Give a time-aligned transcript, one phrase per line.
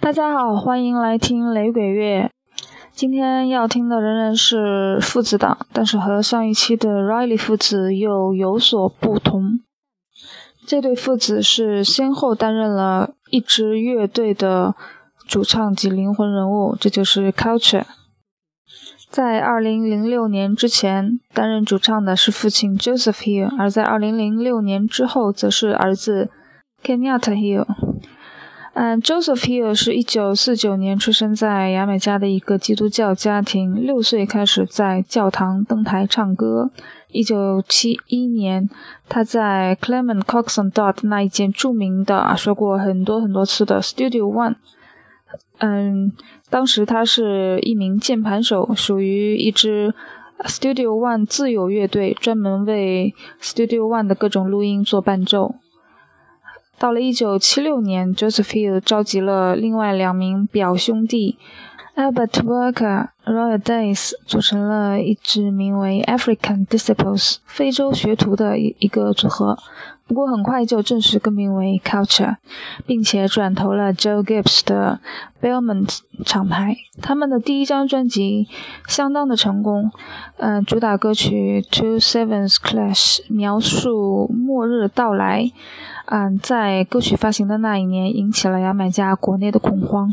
[0.00, 2.30] 大家好，欢迎来听雷鬼乐。
[2.92, 9.60] 今天要听的仍然是父子档，但是和上一期的 Riley 父子又有所不同。
[10.66, 14.74] 这对父子是先后担任了一支乐队的
[15.28, 17.84] 主唱及灵魂人物，这就是 Culture。
[19.10, 26.30] 在2006年之前，担任主唱的是父亲 Joseph Hill，而在2006年之后，则是儿子
[26.82, 27.66] Kenyatta Hill。
[28.72, 36.70] 嗯，Joseph Hill 是一九四九年出生在牙买加的一个基督教家庭，六岁开始在教堂登台唱歌。
[37.10, 38.70] 一九七一年，
[39.08, 44.54] 他在 Clement Coxon Dodd 那一间著名的、说过很多很多次的 Studio One。
[45.58, 46.12] 嗯，
[46.48, 49.92] 当时他是一名键盘手，属于一支
[50.44, 55.56] Studio One 自由乐队，专门为 Studio One 的各种录音做伴奏。
[56.80, 61.36] 到了1976年，Joseph Hill 召集了另外两名表兄弟
[61.94, 69.58] Albert Walker、Roy Days，组成了一支名为 African Disciples（ 非洲学徒）的一一个组合。
[70.06, 72.36] 不过很快就正式更名为 Culture，
[72.86, 75.00] 并且转投了 Joe Gibbs 的
[75.42, 76.74] Belmont 厂牌。
[77.02, 78.48] 他们的第一张专辑
[78.88, 79.92] 相当的成功，
[80.38, 85.52] 嗯，主打歌曲 Two Sevens Clash 描述末日到来。
[86.12, 90.12] 嗯，在歌曲发行的那一年，引起了牙买加国内的恐慌。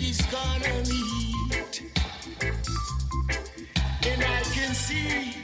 [0.00, 1.82] Is gonna meet.
[4.06, 5.34] And I can see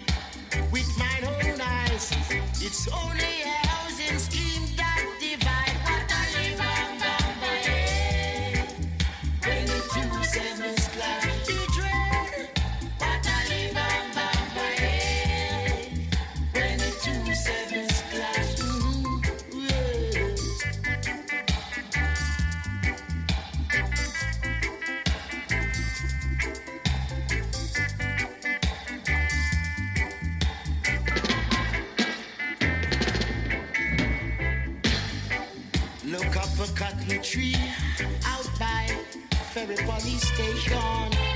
[0.70, 2.12] with my own eyes,
[2.60, 3.51] it's only
[39.52, 41.31] Ferry Police Station.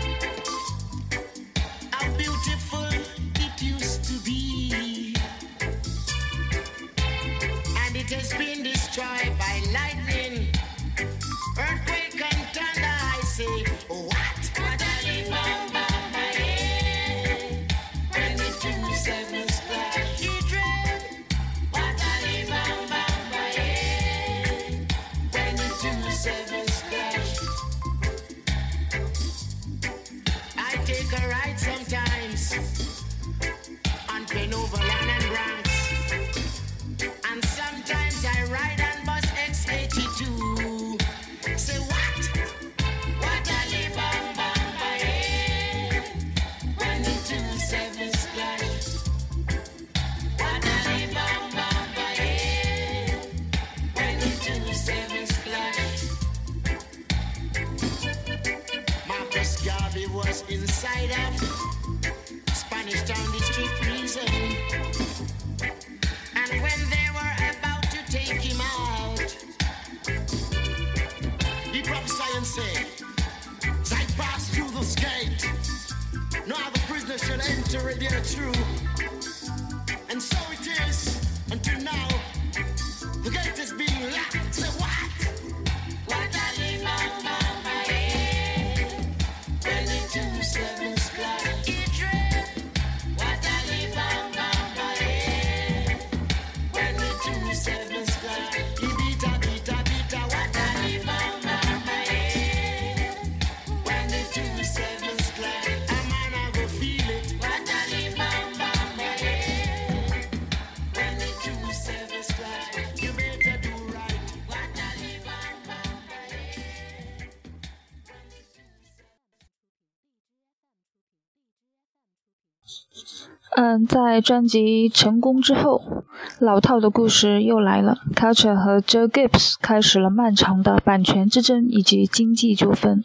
[123.84, 126.04] 在专辑成功之后，
[126.38, 127.98] 老套的故事又来了。
[128.14, 133.02] Culture 和 Joe Gibbs 开始了漫长的版权之争以及经济纠纷。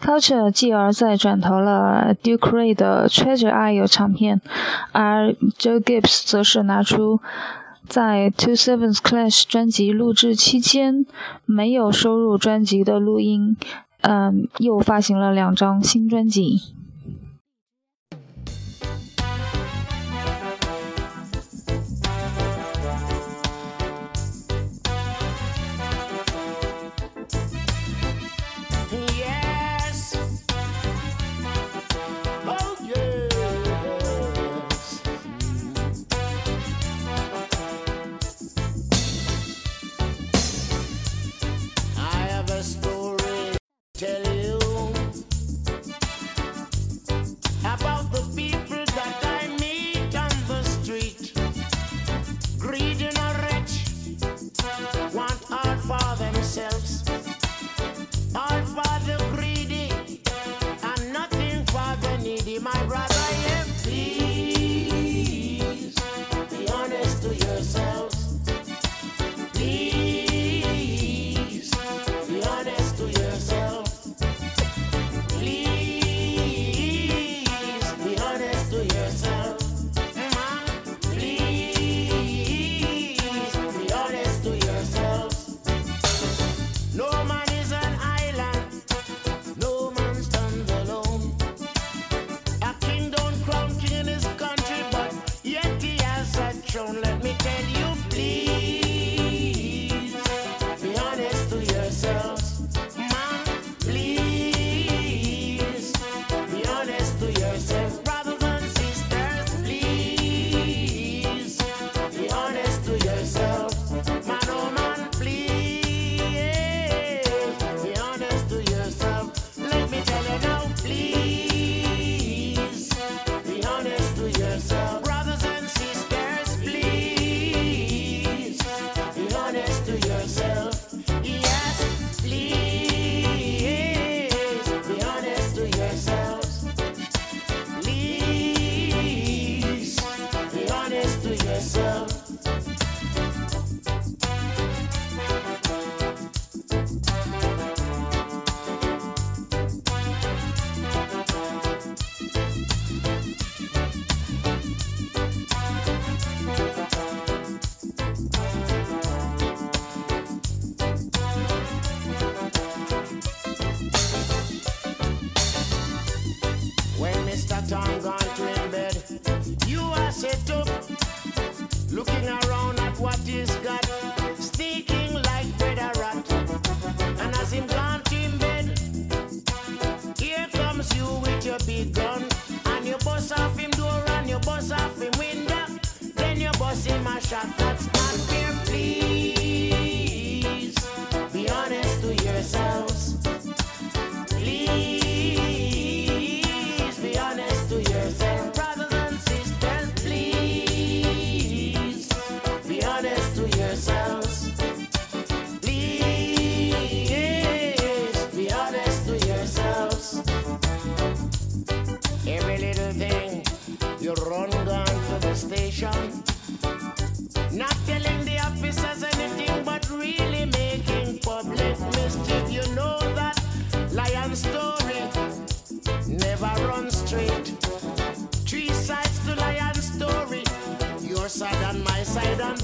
[0.00, 4.40] Culture 继而再转投了 Duke Ray 的 Treasure Isle 唱片，
[4.92, 7.20] 而 Joe Gibbs 则是拿出
[7.88, 11.06] 在 Two Sevens Clash 专辑录制期间
[11.46, 13.56] 没有收入专辑的录音，
[14.02, 16.74] 嗯，又发行了两张新专辑。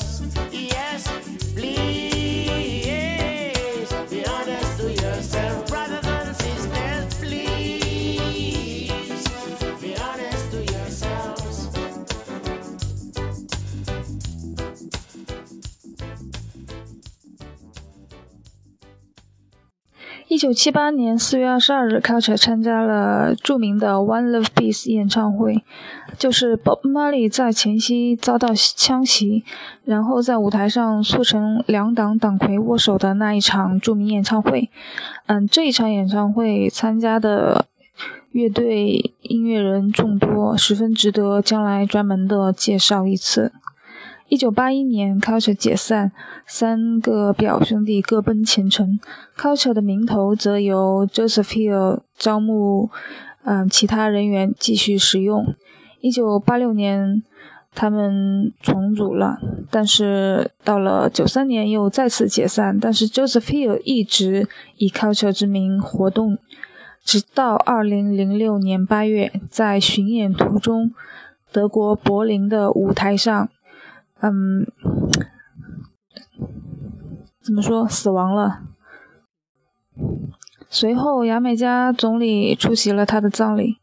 [20.45, 25.65] 九七八年四月二十二日，Culture 参加了著名的 One Love Peace 演唱会，
[26.19, 29.43] 就是 Bob Marley 在前夕遭到枪袭，
[29.87, 34.69] 然后在舞台上促成两党党魁握手的那一场著名演唱会。
[35.25, 37.65] 嗯，这一场演唱会参加的
[38.33, 43.51] 乐队音乐人众多，十分值得将来专门的介绍一次。
[44.35, 46.11] 一九八一年，Culture 解散，
[46.45, 48.99] 三个表兄弟各奔前程。
[49.39, 52.91] Culture 的名头则由 Joseph Hill 招募，
[53.45, 55.55] 嗯，其他人员继续使用。
[56.01, 57.23] 一九八六年，
[57.77, 59.39] 他们重组了，
[59.71, 62.77] 但是到了九三年又再次解散。
[62.81, 64.49] 但是 Joseph Hill 一直
[64.79, 66.39] 以 Culture 之名活动，
[67.05, 70.91] 直到二零零六年八月，在巡演途中，
[71.53, 73.49] 德国柏林的舞台上。
[74.21, 74.67] 嗯，
[77.43, 77.89] 怎么说？
[77.89, 78.63] 死亡了。
[80.69, 83.77] 随后，牙买加总理出席了他的葬礼。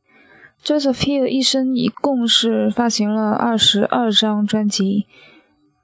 [0.63, 5.07] Joseph Hill 一生一共是发行了二十二张专辑，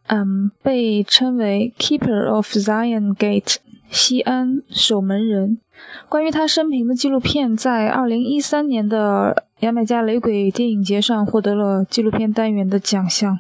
[0.08, 3.56] 嗯，被称为 Keeper of Zion Gate
[3.90, 5.60] 西安守门人。
[6.10, 13.40] 关于他生平的纪录片，在二零一三年的牙买加雷鬼电影节上获得了纪录片单元的奖项。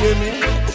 [0.00, 0.67] with me.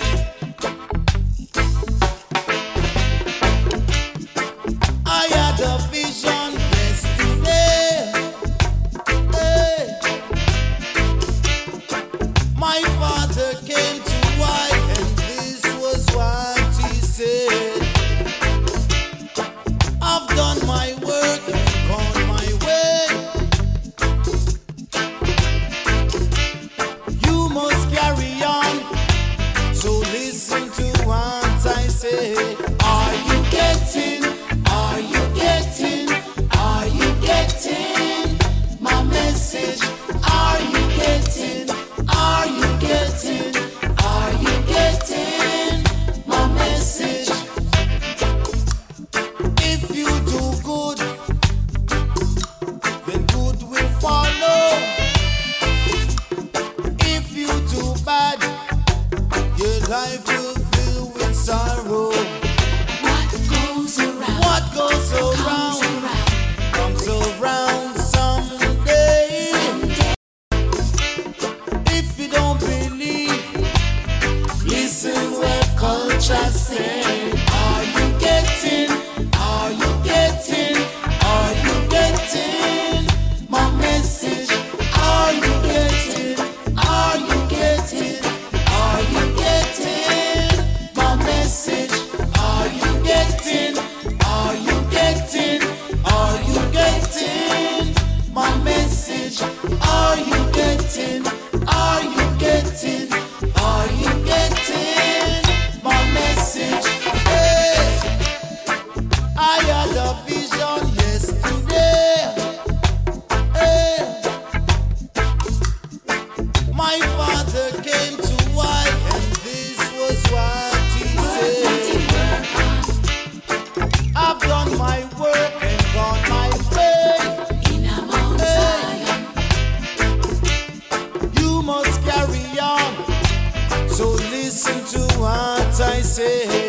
[136.13, 136.62] Say.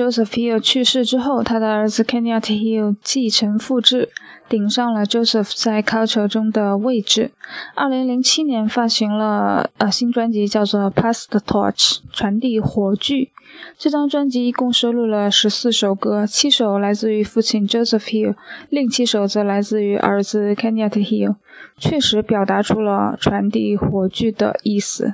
[0.00, 4.08] ，Joseph Hill 去世之后，他的儿子 Kenyatt Hill 继承复制，
[4.48, 7.32] 顶上了 Joseph 在 Culture 中的位置。
[7.74, 11.74] 二零零七年发行了呃新专辑，叫做《Pass the Torch》，
[12.12, 13.30] 传递火炬。
[13.76, 18.34] 这张专辑一共收录了十四首歌，七首来自于父亲 Joseph Hill，
[18.70, 21.36] 另七首则来自于儿子 Kenneth Hill，
[21.76, 25.12] 确实表达出了传递火炬的意思。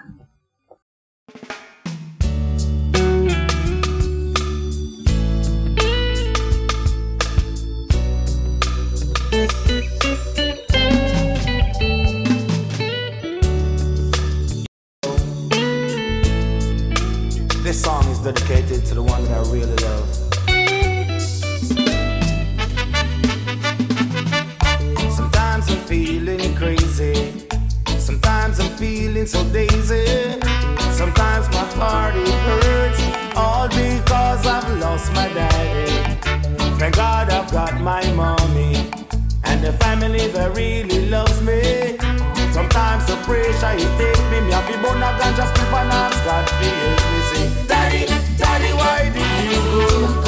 [18.33, 20.09] Dedicated to the one that I really love.
[25.14, 27.33] Sometimes I'm feeling crazy.
[28.00, 30.40] Sometimes I'm feeling so daisy.
[30.90, 33.00] Sometimes my heart it hurts.
[33.37, 35.92] All because I've lost my daddy.
[36.80, 38.90] Thank God I've got my mommy.
[39.45, 41.97] And the family that really loves me.
[42.50, 44.40] Sometimes the pressure it take me.
[44.47, 47.65] Me have to burn a ganja spliff and ask God to me say,
[48.37, 50.25] Daddy, why did you go?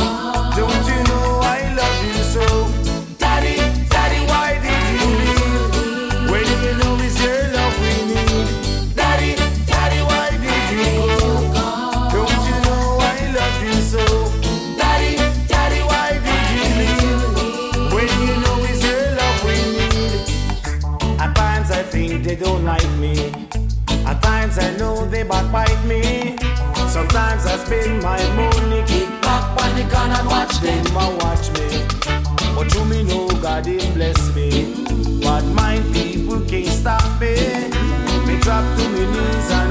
[27.38, 31.50] Sometimes I spend my money, kick back on the can and watch them a watch
[31.54, 31.87] me.
[32.54, 34.75] But you me know God didn't bless me.
[35.23, 37.35] But my people can't stop me.
[38.26, 39.68] Me drop to my knees and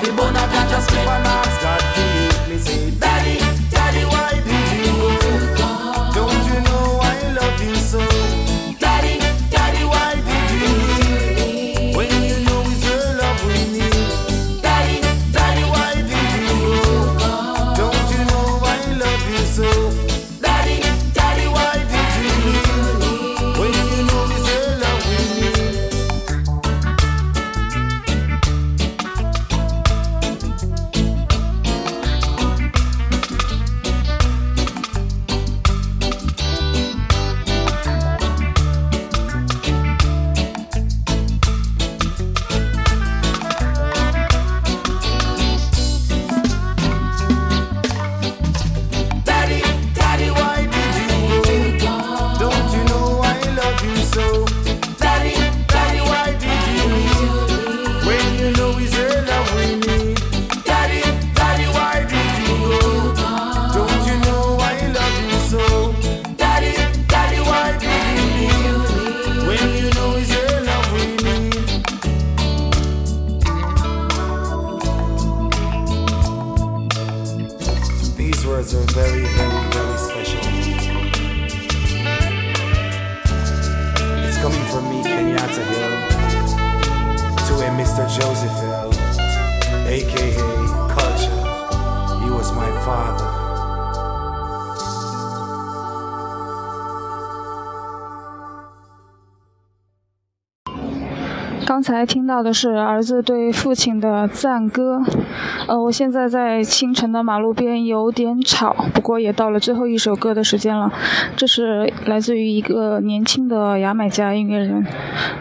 [0.00, 2.11] fi burn up just skip and ask God
[84.42, 85.94] coming from me, Kenyatta Hill,
[87.46, 88.04] to a Mr.
[88.10, 88.90] Joseph Hill,
[89.86, 90.34] aka
[90.92, 92.24] Culture.
[92.24, 93.41] He was my father.
[101.72, 105.00] 刚才听到的是儿子对父亲的赞歌。
[105.66, 110.92] 呃，我现在在清晨的马路边，有点吵，不过也到了最后一首歌的时间了。
[111.34, 114.86] 这是来自于一个年轻的牙买加音乐人。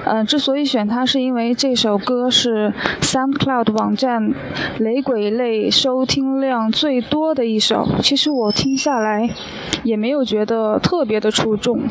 [0.06, 4.34] 呃，之所以选它，是因为这首歌是 SoundCloud 网站
[4.80, 7.86] 雷鬼类收听量最多的一首。
[8.02, 9.30] 其实我听下来
[9.84, 11.82] 也没有觉得特别的出众。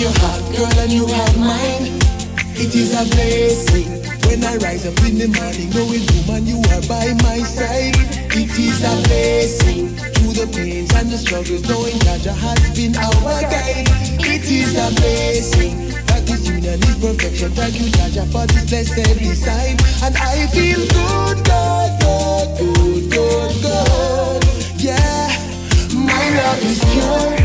[0.00, 1.99] Your heart, girl, and you have mine.
[2.60, 3.88] It is a blessing
[4.28, 7.96] when I rise up in the morning, knowing woman you are by my side.
[8.36, 13.40] It is a blessing through the pains and the struggles, knowing Jaja has been our
[13.48, 13.88] guide.
[14.20, 17.50] It is a blessing that this union is perfection.
[17.52, 19.80] Thank you, Jaja, for this blessed design.
[20.04, 24.44] And I feel good, good, good, good, good, good.
[24.76, 25.32] Yeah,
[25.96, 27.39] my love is pure.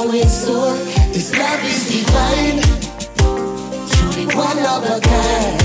[0.00, 0.72] Always soar.
[1.12, 2.60] This love is divine.
[3.92, 5.60] Truly one of a kind.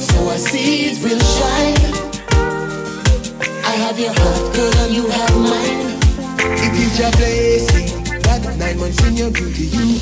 [0.00, 1.84] So I see it will shine.
[3.72, 5.88] I have your heart, girl, and you have mine.
[6.64, 7.88] It is your blessing
[8.24, 10.00] that nine months in your beauty you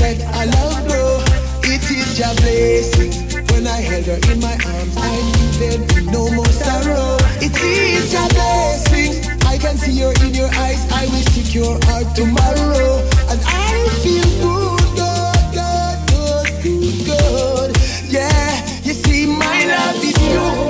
[0.00, 1.24] let our love grow.
[1.72, 3.12] It is your blessing
[3.50, 4.94] when I held her in my arms.
[4.96, 7.16] I knew there'd be no more sorrow.
[7.40, 9.41] It is your blessing.
[9.62, 10.90] Can see her in your eyes.
[10.90, 12.98] I will secure her tomorrow,
[13.30, 17.70] and I feel good, good, good, good, good, good.
[18.10, 18.50] Yeah,
[18.82, 20.66] you see, my love is pure.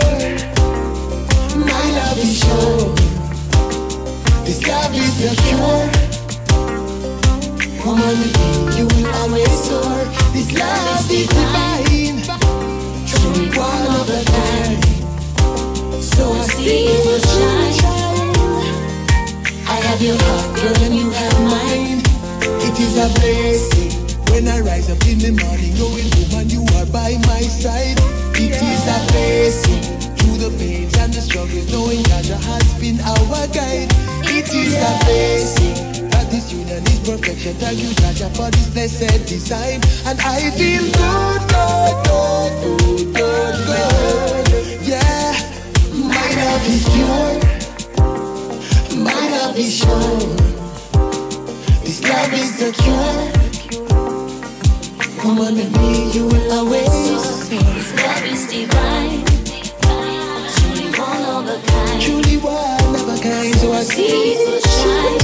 [1.64, 2.92] My love is sure.
[4.44, 5.88] This love is the cure.
[7.86, 8.18] Woman
[8.76, 10.04] you will always soar.
[10.34, 12.20] This love is divine.
[13.08, 14.84] Truly one of a kind.
[16.02, 17.91] So I see will shine.
[20.02, 22.02] Your heart, girl, and you have mine.
[22.66, 23.94] It is a blessing
[24.34, 27.94] when I rise up in the morning, knowing woman you are by my side.
[28.34, 29.78] It is a blessing
[30.18, 33.94] through the pains and the struggles, knowing Jaja has been our guide.
[34.26, 37.54] It is a blessing that this union is perfection.
[37.62, 39.78] Thank you, Jaja, for this blessed design.
[40.02, 44.82] And I feel good, good, good, good, good, good.
[44.82, 45.30] Yeah,
[45.94, 47.51] my love is pure.
[49.42, 50.18] Love is sure.
[51.82, 53.22] This love is the cure.
[55.24, 56.86] Woman with me, you will always
[57.50, 59.24] This love is divine.
[60.54, 62.00] Truly one of a kind.
[62.00, 63.54] truly one of a kind.
[63.56, 65.18] So I see will shine.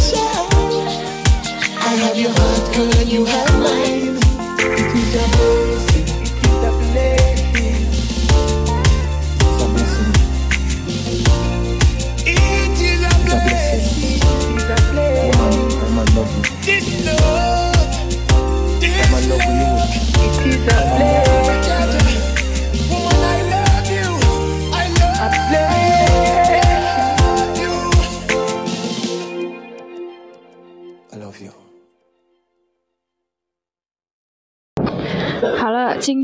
[1.78, 4.18] I have your heart, girl, and you have mine.
[4.58, 5.57] It is a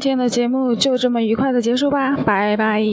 [0.05, 2.85] 今天的节目就这么愉快的结束吧，拜拜。